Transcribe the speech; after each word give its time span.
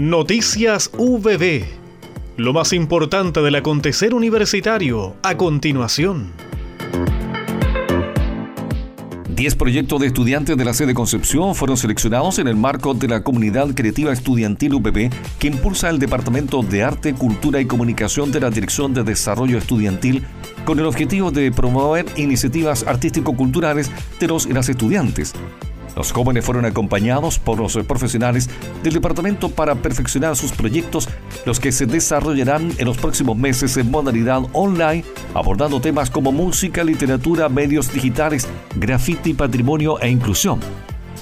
Noticias 0.00 0.90
VB. 0.96 1.62
Lo 2.38 2.54
más 2.54 2.72
importante 2.72 3.42
del 3.42 3.54
acontecer 3.56 4.14
universitario 4.14 5.14
a 5.22 5.36
continuación. 5.36 6.32
Diez 9.28 9.54
proyectos 9.54 10.00
de 10.00 10.06
estudiantes 10.06 10.56
de 10.56 10.64
la 10.64 10.72
sede 10.72 10.94
Concepción 10.94 11.54
fueron 11.54 11.76
seleccionados 11.76 12.38
en 12.38 12.48
el 12.48 12.56
marco 12.56 12.94
de 12.94 13.08
la 13.08 13.22
Comunidad 13.22 13.74
Creativa 13.74 14.10
Estudiantil 14.10 14.72
UPB 14.72 15.10
que 15.38 15.48
impulsa 15.48 15.90
el 15.90 15.98
Departamento 15.98 16.62
de 16.62 16.82
Arte, 16.82 17.12
Cultura 17.12 17.60
y 17.60 17.66
Comunicación 17.66 18.32
de 18.32 18.40
la 18.40 18.48
Dirección 18.48 18.94
de 18.94 19.02
Desarrollo 19.02 19.58
Estudiantil 19.58 20.24
con 20.64 20.78
el 20.78 20.86
objetivo 20.86 21.30
de 21.30 21.52
promover 21.52 22.06
iniciativas 22.16 22.86
artístico-culturales 22.86 23.90
de 24.18 24.28
los 24.28 24.46
estudiantes 24.46 25.34
los 25.96 26.12
jóvenes 26.12 26.44
fueron 26.44 26.64
acompañados 26.64 27.38
por 27.38 27.58
los 27.58 27.76
profesionales 27.86 28.48
del 28.82 28.94
departamento 28.94 29.50
para 29.50 29.74
perfeccionar 29.74 30.36
sus 30.36 30.52
proyectos, 30.52 31.08
los 31.46 31.60
que 31.60 31.72
se 31.72 31.86
desarrollarán 31.86 32.72
en 32.78 32.86
los 32.86 32.98
próximos 32.98 33.36
meses 33.36 33.76
en 33.76 33.90
modalidad 33.90 34.42
online, 34.52 35.04
abordando 35.34 35.80
temas 35.80 36.10
como 36.10 36.32
música, 36.32 36.84
literatura, 36.84 37.48
medios 37.48 37.92
digitales, 37.92 38.48
graffiti, 38.76 39.34
patrimonio 39.34 40.00
e 40.00 40.08
inclusión. 40.08 40.60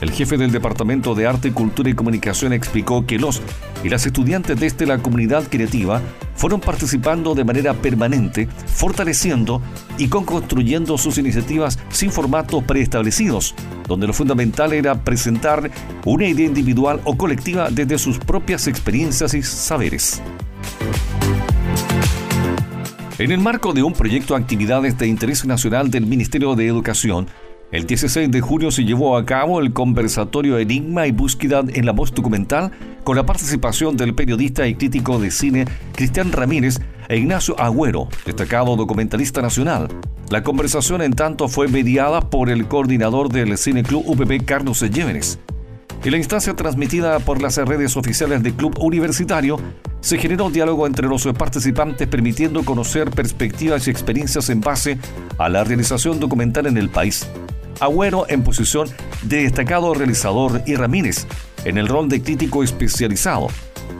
El 0.00 0.12
jefe 0.12 0.36
del 0.36 0.52
Departamento 0.52 1.14
de 1.14 1.26
Arte, 1.26 1.52
Cultura 1.52 1.90
y 1.90 1.94
Comunicación 1.94 2.52
explicó 2.52 3.04
que 3.04 3.18
los 3.18 3.42
y 3.82 3.88
las 3.88 4.06
estudiantes 4.06 4.58
desde 4.58 4.86
la 4.86 4.98
comunidad 4.98 5.44
creativa 5.48 6.00
fueron 6.34 6.60
participando 6.60 7.34
de 7.34 7.44
manera 7.44 7.74
permanente, 7.74 8.48
fortaleciendo 8.66 9.60
y 9.98 10.08
construyendo 10.08 10.98
sus 10.98 11.18
iniciativas 11.18 11.78
sin 11.90 12.12
formatos 12.12 12.62
preestablecidos, 12.62 13.56
donde 13.88 14.06
lo 14.06 14.12
fundamental 14.12 14.72
era 14.72 15.02
presentar 15.02 15.70
una 16.04 16.26
idea 16.26 16.46
individual 16.46 17.00
o 17.04 17.16
colectiva 17.16 17.68
desde 17.70 17.98
sus 17.98 18.18
propias 18.18 18.68
experiencias 18.68 19.34
y 19.34 19.42
saberes. 19.42 20.22
En 23.18 23.32
el 23.32 23.40
marco 23.40 23.72
de 23.72 23.82
un 23.82 23.94
proyecto 23.94 24.34
de 24.34 24.40
actividades 24.40 24.96
de 24.96 25.08
interés 25.08 25.44
nacional 25.44 25.90
del 25.90 26.06
Ministerio 26.06 26.54
de 26.54 26.68
Educación, 26.68 27.26
el 27.70 27.86
16 27.86 28.30
de 28.30 28.40
junio 28.40 28.70
se 28.70 28.84
llevó 28.84 29.18
a 29.18 29.26
cabo 29.26 29.60
el 29.60 29.74
conversatorio 29.74 30.58
Enigma 30.58 31.06
y 31.06 31.12
Búsqueda 31.12 31.62
en 31.66 31.84
la 31.84 31.92
voz 31.92 32.14
documental 32.14 32.70
con 33.04 33.16
la 33.16 33.26
participación 33.26 33.94
del 33.96 34.14
periodista 34.14 34.66
y 34.66 34.74
crítico 34.74 35.18
de 35.18 35.30
cine 35.30 35.66
Cristian 35.94 36.32
Ramírez 36.32 36.80
e 37.08 37.18
Ignacio 37.18 37.58
Agüero, 37.60 38.08
destacado 38.24 38.74
documentalista 38.74 39.42
nacional. 39.42 39.88
La 40.30 40.42
conversación 40.42 41.02
en 41.02 41.12
tanto 41.12 41.48
fue 41.48 41.68
mediada 41.68 42.30
por 42.30 42.48
el 42.48 42.66
coordinador 42.68 43.28
del 43.28 43.58
Cine 43.58 43.82
Club 43.82 44.04
UPB 44.06 44.46
Carlos 44.46 44.80
Llévenes. 44.80 45.38
En 46.04 46.12
la 46.12 46.18
instancia 46.18 46.54
transmitida 46.54 47.18
por 47.18 47.42
las 47.42 47.56
redes 47.58 47.98
oficiales 47.98 48.42
del 48.42 48.54
Club 48.54 48.78
Universitario, 48.78 49.58
se 50.00 50.16
generó 50.16 50.48
diálogo 50.48 50.86
entre 50.86 51.06
los 51.06 51.26
participantes 51.36 52.06
permitiendo 52.08 52.64
conocer 52.64 53.10
perspectivas 53.10 53.86
y 53.86 53.90
experiencias 53.90 54.48
en 54.48 54.60
base 54.60 54.98
a 55.36 55.48
la 55.50 55.64
realización 55.64 56.18
documental 56.20 56.66
en 56.66 56.78
el 56.78 56.88
país. 56.88 57.28
Agüero 57.80 58.26
en 58.28 58.42
posición 58.42 58.88
de 59.22 59.42
destacado 59.42 59.94
realizador 59.94 60.62
y 60.66 60.74
Ramírez 60.74 61.26
en 61.64 61.78
el 61.78 61.88
rol 61.88 62.08
de 62.08 62.22
crítico 62.22 62.62
especializado. 62.62 63.48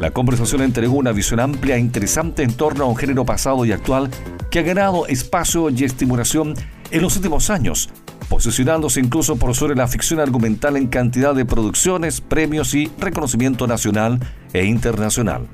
La 0.01 0.11
conversación 0.11 0.63
entregó 0.63 0.97
una 0.97 1.13
visión 1.13 1.41
amplia 1.41 1.77
e 1.77 1.81
interesante 1.81 2.43
en 2.43 2.53
torno 2.53 2.85
a 2.85 2.89
un 2.89 2.97
género 2.97 3.25
pasado 3.25 3.65
y 3.65 3.73
actual 3.73 4.11
que 4.51 4.61
ha 4.61 4.63
ganado 4.63 5.07
espacio 5.07 5.71
y 5.71 5.85
estimulación 5.85 6.55
en 6.91 7.03
los 7.03 7.17
últimos 7.17 7.51
años, 7.51 7.91
posicionándose 8.29 9.01
incluso 9.01 9.37
por 9.37 9.55
sobre 9.55 9.75
la 9.75 9.89
ficción 9.89 10.21
argumental 10.21 10.77
en 10.77 10.89
cantidad 10.89 11.35
de 11.35 11.45
producciones, 11.45 12.21
premios 12.21 12.75
y 12.75 12.91
reconocimiento 12.99 13.67
nacional 13.67 14.21
e 14.53 14.65
internacional. 14.65 15.49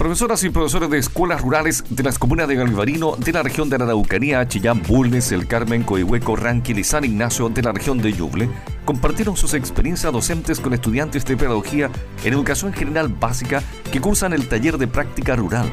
Profesoras 0.00 0.42
y 0.44 0.48
profesores 0.48 0.88
de 0.88 0.96
escuelas 0.96 1.42
rurales 1.42 1.84
de 1.90 2.02
las 2.02 2.18
comunas 2.18 2.48
de 2.48 2.54
Galvarino, 2.54 3.16
de 3.18 3.32
la 3.32 3.42
región 3.42 3.68
de 3.68 3.76
la 3.76 3.84
Araucanía, 3.84 4.48
Chillán, 4.48 4.80
Bulnes, 4.88 5.30
El 5.30 5.46
Carmen, 5.46 5.82
Coihueco, 5.82 6.36
Ranquil 6.36 6.78
y 6.78 6.84
San 6.84 7.04
Ignacio 7.04 7.50
de 7.50 7.60
la 7.60 7.72
región 7.72 7.98
de 7.98 8.10
Yuble 8.14 8.48
compartieron 8.86 9.36
sus 9.36 9.52
experiencias 9.52 10.10
docentes 10.10 10.58
con 10.58 10.72
estudiantes 10.72 11.26
de 11.26 11.36
pedagogía 11.36 11.90
en 12.24 12.32
educación 12.32 12.72
general 12.72 13.08
básica 13.08 13.62
que 13.92 14.00
cursan 14.00 14.32
el 14.32 14.48
taller 14.48 14.78
de 14.78 14.88
práctica 14.88 15.36
rural 15.36 15.70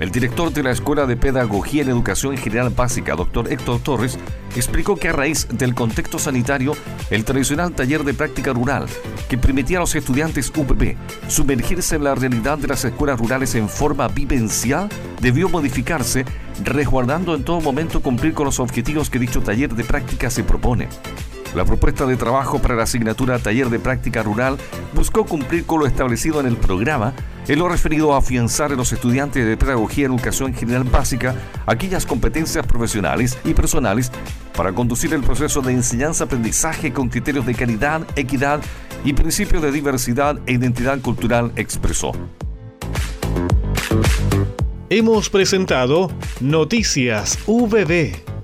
el 0.00 0.10
director 0.10 0.50
de 0.50 0.62
la 0.62 0.70
Escuela 0.70 1.06
de 1.06 1.16
Pedagogía 1.16 1.82
en 1.82 1.90
Educación 1.90 2.36
General 2.36 2.70
Básica, 2.70 3.14
doctor 3.14 3.52
Héctor 3.52 3.80
Torres, 3.80 4.18
explicó 4.56 4.96
que 4.96 5.10
a 5.10 5.12
raíz 5.12 5.46
del 5.52 5.74
contexto 5.74 6.18
sanitario, 6.18 6.72
el 7.10 7.24
tradicional 7.24 7.72
taller 7.72 8.02
de 8.02 8.14
práctica 8.14 8.52
rural, 8.54 8.86
que 9.28 9.36
permitía 9.36 9.76
a 9.76 9.80
los 9.80 9.94
estudiantes 9.94 10.50
UPB 10.56 10.96
sumergirse 11.28 11.96
en 11.96 12.04
la 12.04 12.14
realidad 12.14 12.56
de 12.56 12.68
las 12.68 12.84
escuelas 12.84 13.20
rurales 13.20 13.54
en 13.54 13.68
forma 13.68 14.08
vivencial, 14.08 14.88
debió 15.20 15.50
modificarse, 15.50 16.24
resguardando 16.64 17.34
en 17.34 17.44
todo 17.44 17.60
momento 17.60 18.00
cumplir 18.00 18.32
con 18.32 18.46
los 18.46 18.58
objetivos 18.58 19.10
que 19.10 19.18
dicho 19.18 19.42
taller 19.42 19.74
de 19.74 19.84
práctica 19.84 20.30
se 20.30 20.44
propone. 20.44 20.88
La 21.54 21.64
propuesta 21.64 22.06
de 22.06 22.16
trabajo 22.16 22.60
para 22.60 22.76
la 22.76 22.84
asignatura 22.84 23.40
Taller 23.40 23.70
de 23.70 23.80
Práctica 23.80 24.22
Rural 24.22 24.56
buscó 24.94 25.24
cumplir 25.24 25.66
con 25.66 25.80
lo 25.80 25.86
establecido 25.86 26.38
en 26.38 26.46
el 26.46 26.56
programa 26.56 27.12
en 27.48 27.58
lo 27.58 27.68
referido 27.68 28.14
a 28.14 28.18
afianzar 28.18 28.70
en 28.70 28.78
los 28.78 28.92
estudiantes 28.92 29.44
de 29.44 29.56
Pedagogía 29.56 30.06
en 30.06 30.12
Educación 30.12 30.54
General 30.54 30.84
Básica 30.84 31.34
aquellas 31.66 32.06
competencias 32.06 32.66
profesionales 32.66 33.38
y 33.44 33.54
personales 33.54 34.12
para 34.56 34.72
conducir 34.72 35.12
el 35.14 35.22
proceso 35.22 35.62
de 35.62 35.72
enseñanza-aprendizaje 35.72 36.92
con 36.92 37.08
criterios 37.08 37.46
de 37.46 37.54
calidad, 37.54 38.02
equidad 38.16 38.60
y 39.04 39.12
principios 39.12 39.62
de 39.62 39.72
diversidad 39.72 40.38
e 40.46 40.52
identidad 40.52 41.00
cultural, 41.00 41.52
expresó. 41.56 42.12
Hemos 44.90 45.30
presentado 45.30 46.10
Noticias 46.40 47.38
VB 47.46 48.39